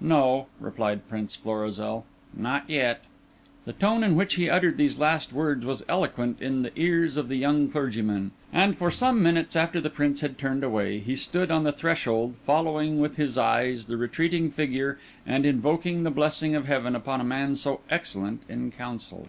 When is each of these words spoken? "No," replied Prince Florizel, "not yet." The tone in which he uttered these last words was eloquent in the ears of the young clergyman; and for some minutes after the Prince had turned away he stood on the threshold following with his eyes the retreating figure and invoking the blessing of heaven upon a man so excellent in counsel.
"No," 0.00 0.48
replied 0.58 1.08
Prince 1.08 1.36
Florizel, 1.36 2.04
"not 2.34 2.68
yet." 2.68 3.04
The 3.64 3.72
tone 3.74 4.02
in 4.02 4.16
which 4.16 4.34
he 4.34 4.50
uttered 4.50 4.76
these 4.76 4.98
last 4.98 5.32
words 5.32 5.64
was 5.64 5.84
eloquent 5.88 6.42
in 6.42 6.62
the 6.62 6.72
ears 6.74 7.16
of 7.16 7.28
the 7.28 7.36
young 7.36 7.68
clergyman; 7.68 8.32
and 8.52 8.76
for 8.76 8.90
some 8.90 9.22
minutes 9.22 9.54
after 9.54 9.80
the 9.80 9.88
Prince 9.88 10.20
had 10.20 10.36
turned 10.36 10.64
away 10.64 10.98
he 10.98 11.14
stood 11.14 11.52
on 11.52 11.62
the 11.62 11.70
threshold 11.70 12.38
following 12.42 12.98
with 12.98 13.18
his 13.18 13.38
eyes 13.38 13.86
the 13.86 13.96
retreating 13.96 14.50
figure 14.50 14.98
and 15.24 15.46
invoking 15.46 16.02
the 16.02 16.10
blessing 16.10 16.56
of 16.56 16.66
heaven 16.66 16.96
upon 16.96 17.20
a 17.20 17.22
man 17.22 17.54
so 17.54 17.78
excellent 17.88 18.42
in 18.48 18.72
counsel. 18.72 19.28